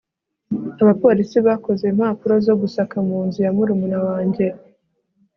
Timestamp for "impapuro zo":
1.91-2.53